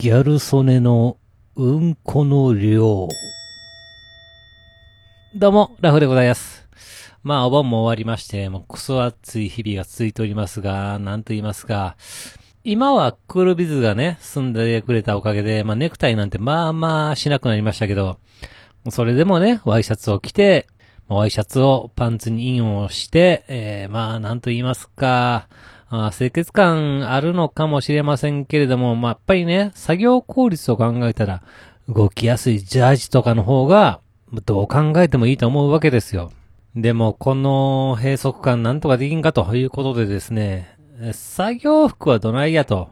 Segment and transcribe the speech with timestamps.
[0.00, 1.16] ギャル曽根の
[1.56, 3.08] うんこの量。
[5.34, 6.68] どうも、ラフでございます。
[7.24, 11.96] まあ、お盆も終わりまして、もうクソ暑い日々が続いておりますが、なんと言いますか、
[12.62, 18.20] 今はクールビズがね、住んでくれたおかげで、まあ、ネクタイなんてまあまあしなくなりましたけど、
[18.90, 20.68] それでもね、ワイシャツを着て、
[21.08, 25.48] ワイシャツをパンツにインをして、えー、まあ、なんと言いますか、
[25.90, 31.42] あ清潔感あるのかもしれませんけれども、まあ、やっぱりね、作業効率を考えたら、
[31.88, 34.00] 動きやすいジャージとかの方が、
[34.44, 36.30] どう考えてもいいと思うわけですよ。
[36.76, 40.76] でも、この閉塞感なんとかできんかということでですね、
[41.12, 42.90] 作業服はどないやと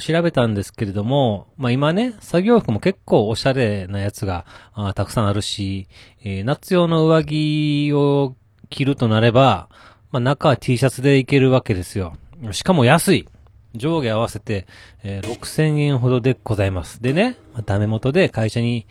[0.00, 4.44] 調べたんですけれども、まあ今ね、作業服も結構おしゃれなやつが
[4.74, 5.88] あたくさんあるし、
[6.22, 8.36] えー夏用の上着を
[8.68, 9.68] 着るとなれば、
[10.12, 12.14] まあ中は T シャツでいけるわけですよ。
[12.52, 13.28] しかも安い。
[13.74, 14.66] 上下合わせて、
[15.04, 17.02] えー6000円ほどでございます。
[17.02, 18.86] でね、まあダメ元で会社に、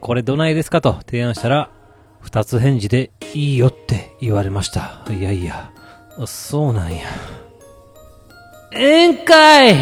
[0.00, 1.70] これどないですかと提案したら、
[2.20, 5.04] 二つ返事でいいよって言われました。
[5.10, 5.72] いやいや、
[6.26, 7.04] そうなんや。
[8.72, 9.76] 宴会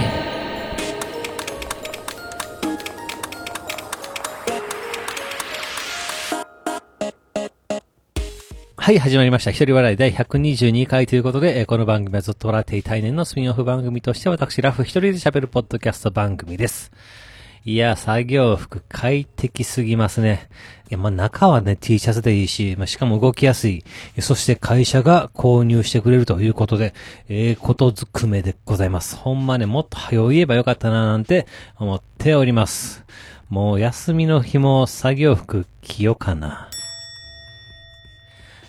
[8.86, 9.50] はい、始まりました。
[9.50, 16.92] 一人笑い第122回ということで、えーこの番組はずっと笑っていたい年のスピンオフ番組として私、ラフ一人で喋るポッドキャスト番組です。
[17.64, 20.48] いや、作業服快適すぎますね。
[20.88, 23.82] いや、まあ、中はね、T シャツでいいし、まあ、しかも動きやすい。
[24.20, 26.94] そして会社が購入してくれるということで、
[27.28, 29.16] ええことずくめでございます。
[29.16, 33.04] ほんまね、もっと早う言えばよかったな、なんて思っております。
[33.48, 36.68] もう休みの日も作業服着ようかな。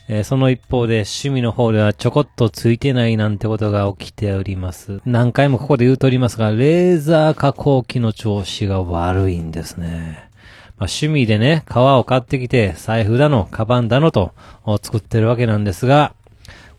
[0.09, 5.01] えーその一方で趣味の方ではちょこっとついてないなんてことが起きております。
[5.05, 10.29] 何回もここで言うとおりますが、レーザー加工機の調子が悪いんですね。
[10.77, 14.31] まあ、趣味でね、革を買ってきて、財布だの、カバンだのと
[14.81, 16.13] 作ってるわけなんですが、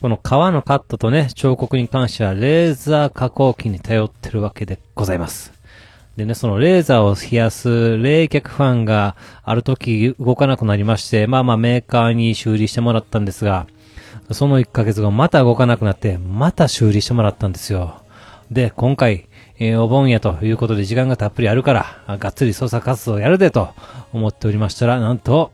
[0.01, 5.58] この革のカットとね、彫刻に関してはレーザー加工機に頼ってるわけでございます。
[6.19, 9.15] でね、そのレーザーを冷やす冷却ファンが
[9.45, 13.69] ある時動かなくなりまして、まあまあメーカーに修理してもらったんですが、
[14.33, 18.03] その1ヶ月後また動かなくなって、また修理してもらったんですよ。
[18.51, 19.29] で、今回、
[19.61, 23.69] えーお盆やということで時間がたっぷりあるから、がっつり操作活動をやるでと
[24.13, 25.53] 思っておりましたら、なんと、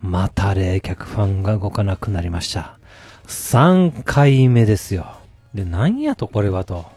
[0.00, 2.80] また冷却ファンが動かなくなりました。
[3.28, 5.06] 3回目ですよ。
[5.54, 6.93] で、なんやとこれはと。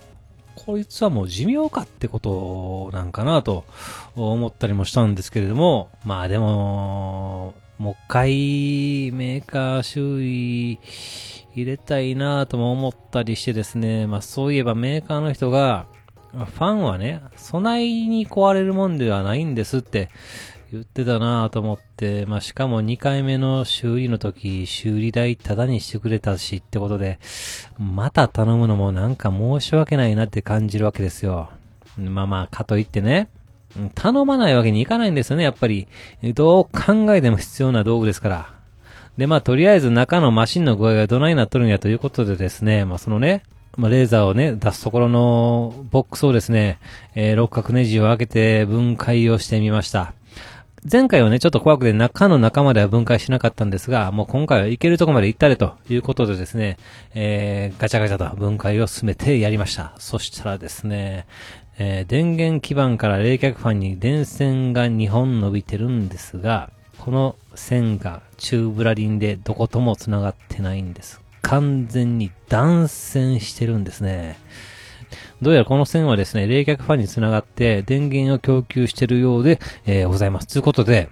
[0.68, 3.64] こいつはもう寿命かってことなんかなと
[4.18, 8.28] 思ったりもしたんですけれども、まあでも、もう一回
[9.14, 10.78] メーカー周囲
[11.54, 15.88] 入れたいなとも思ったりしてですね、まあそういえばメーカーの人が、
[16.34, 20.10] ファンはね、備えに壊れるもんではないんですって。
[20.72, 27.20] 言ってたなぁと思って、まあしかも2回目の修理の時、修理代タダにしてくれたしってことで、
[27.78, 31.50] また頼むのもなんか申し訳ないなって感じるわけですよ。
[31.98, 33.30] まあまあ、かといってね、
[33.96, 35.88] 頼まないわけにいかないんですよね、やっぱり。
[36.34, 38.54] どう考えても必要な道具ですから。
[39.18, 43.44] で、まあ、とりあえず中のマシンの具合がどないなっとるんやということでですね、まあ、そのね、
[43.78, 46.80] まあ、レーザーをね、出すところのボックスをですね、
[47.16, 50.17] えー六角ネジを開けて分解をしてみました。
[50.90, 56.78] 前回はね、ちょっと怖くて中の中までは分解しなかったんですが、もう今回はいけるとこまで行ったれということでですね、
[57.14, 59.92] えー、ガチャガチャと分解を進めてやりました。
[59.98, 61.26] そしたらですね、
[61.78, 71.20] えー電源基板から冷却ファンに電線が2本伸びてるんですが、この線がチューブラリンでどことも繋がってないんです。
[71.42, 74.38] 完全に断線してるんですね。
[75.42, 80.48] どうやらこの線はですね、冷却ファンにつながって電源を供給しているようで、えーございます。
[80.48, 81.10] ということで、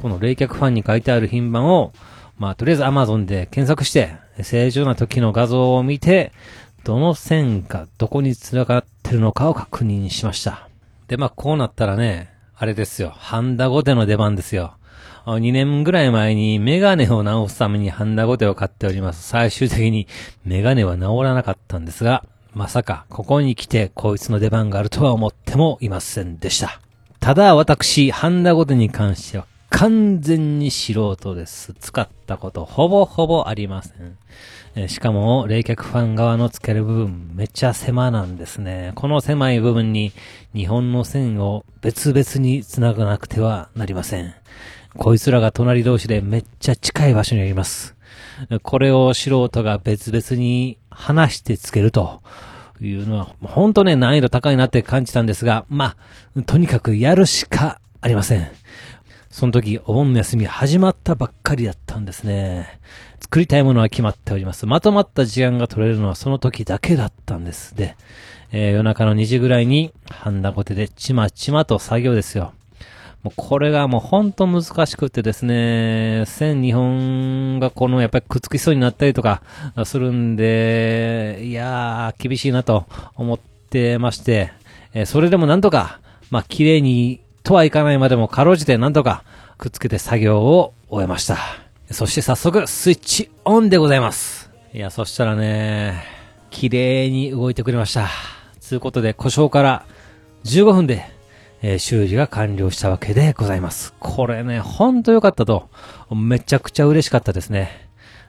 [0.00, 1.92] この冷却ファンに書いてある品番を、
[2.38, 6.32] まあ、とりあえず Amazon で検索して、正常な時の画像を見て、
[6.84, 10.68] どの線がどこに繋がってるのかを確認しました。
[11.08, 14.74] で、まあ、こうなったらね、あれですよ、ハンダゴテの出番ですよ。
[15.26, 19.28] 2年ぐらい前にメガネを直すためにハンダゴテを買っております。
[19.28, 20.06] 最終的に
[20.44, 22.24] メガネは直らなかったんですが、
[22.56, 26.80] まさかここに来てこいつの出番があるとは思ってもいませんでした。
[27.20, 31.74] ただ私、ハンダゴテに関しては完全に素人です。
[31.78, 34.16] 使ったことほぼほぼありません。
[34.74, 38.92] えしかも、冷却ファン側の付ける部分めっちゃ狭なんですね。
[38.94, 40.12] この狭い部分に
[40.54, 44.34] 日本の線を別々に繋がなくてはなりません。
[44.96, 47.95] こいつらが隣同士でめっちゃ近い場所にあります。
[48.62, 52.22] これを素人が別々に離してつけると
[52.80, 55.96] いうのは、本当ね、難易度高いなって感じたんですが、ま
[56.36, 58.50] あ、とにかくやるしかありません。
[59.30, 62.80] その時、お盆の休み始まったばっかりだったんですね。
[63.20, 64.66] 作りたいものは決まっております。
[64.66, 67.74] まとまった時間が取れるのはその時だけだったんです。
[67.74, 67.96] で、
[68.52, 72.54] えー、夜中の2時ぐらいに、ハンダゴテでちまちまと作業ですよ。
[73.26, 79.42] もうこれがもうほんと難しくてですね、線2本がこのやっぱりくっつきそうになったりとか
[79.84, 82.86] するんで、いやー、厳しいなと
[83.16, 83.38] 思っ
[83.68, 84.52] てまして、
[84.94, 85.98] え、それでもなんとか、
[86.30, 89.24] まあ綺麗にとはいかないまでもかろうじてなんとか
[89.58, 91.36] くっつけて作業を終えました。
[91.90, 94.52] そして早速スイッチオンでございます。
[94.72, 96.00] いや、そしたらね、
[96.50, 98.08] 綺麗に動いてくれました。
[98.60, 99.84] つうことで故障から
[100.44, 101.15] 15分で
[101.62, 103.94] えー、修理が完了したわけでございます。
[103.98, 105.68] これね、ほんと良かったと、
[106.10, 107.88] めちゃくちゃ嬉しかったですね。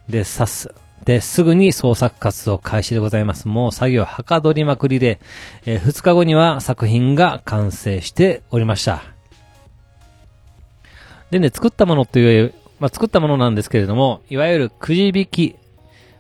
[0.10, 0.74] で、さす、
[1.06, 3.48] で、すぐに創作活動開始でございます。
[3.48, 5.20] もう作業はかどりまくりで、
[5.66, 9.04] えー、2日後には作品が完成しておりました。
[11.32, 15.56] でね、作ったものという、まあ、作ったものなんですけれども、いわゆるくじ引き、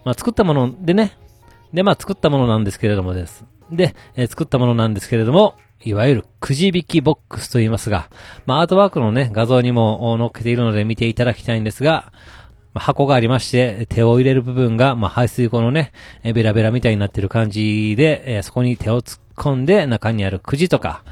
[0.03, 1.17] まあ、作ったものでね、
[1.73, 3.45] で、まあ、作ったものなんですけれどもです。
[3.71, 8.09] で、えー、作ったものなんですけれども、いわゆるくじ引きボックスと言いますが、
[8.45, 12.11] まあ、アートワークのね、画像にも載っけているので見ていただきたいんですが、
[12.73, 15.91] 箱がありまして、手を入れる部分が、まあ、排水口のね、
[16.23, 21.03] ベラベラみたいになってる感じで、え、そこに手を突っ込んで中にあるくじとか、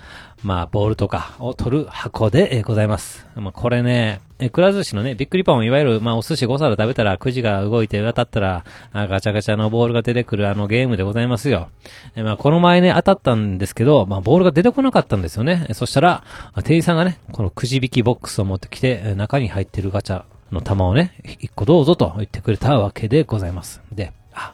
[0.46, 3.26] まあ、ボールとかを取る箱で、え、ございます。
[3.36, 8.64] まあ、これね、え、くら寿司のね、びっくりポンを、いわゆる、まあ、お寿司5皿食べたら、くじが動いて当たったら、
[8.94, 11.70] あガチャガチャのボールが出てくるあのゲームでございますよ。
[12.16, 15.66] え、まあ、この前ね、当たったんですけど、まあ、ボールが出てこなかったんですよね。
[15.74, 16.24] そしたら、
[16.64, 23.82] 店員さんがね、このくじ引きボックスを持ってきて、中に入ってるガチャの玉をね、一個どうぞと言ってくれたわけでございます。
[23.92, 24.54] で、あ、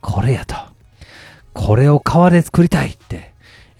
[0.00, 0.56] これやと。
[1.54, 3.27] これを革で作りたいって、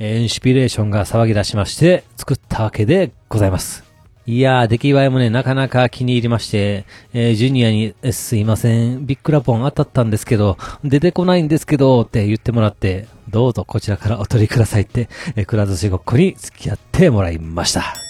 [0.01, 3.85] インスピレーションが騒ぎ出しまして、作ったわけでございます。
[4.27, 6.85] いやー、出来栄えもね、なかなか気に入りまして、
[7.15, 18.08] えー、ジュニアに、すいません、ビッグラポン当たったんですけど、出てこないんですけど、って言ってもらって、どうぞこちらからお取りくださいって、えー、くら寿司ごっこに付き合ってもらいました。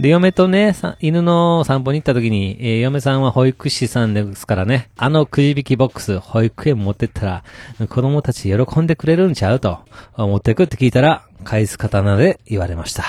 [0.00, 7.44] で、嫁とね、犬の散歩に行った時に、えー、嫁さんは保育士さんですからね、あのくじ引きボックス、保育園持ってったら、
[7.88, 9.80] 子供たち喜んでくれるんちゃうと、
[10.16, 13.04] 持ってくって聞いたら、返す刀で言われました。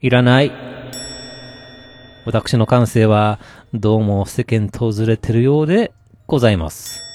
[0.00, 0.52] いらない。
[2.24, 3.40] 私の感性は、
[3.74, 5.92] どうも世間とずれてるようで
[6.26, 7.07] ございます。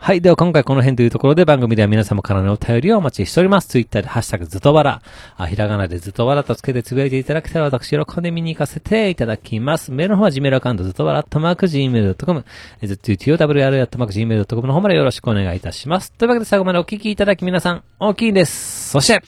[0.00, 0.20] はい。
[0.20, 3.68] では今回この辺というところで番組では皆様からのお便りをお待ちしております。
[3.68, 5.02] ツイッターでハッシュタグずとばら、
[5.36, 9.90] あ、ひらがなでずとばらとつけてつぶやいていただけたら私喜んで見に行かせていただきます。
[9.90, 12.44] メールの方は Gmail アカウントずとばら、とマーク Gmail.com、
[12.82, 16.12] ずっと TOWR とマーク Gmail.com の方までよろしくお願いいたします。
[16.12, 18.90] というわけで最後までお聞きいただき皆さん、大きいです。
[18.90, 19.20] そして、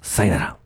[0.00, 0.59] さよなら。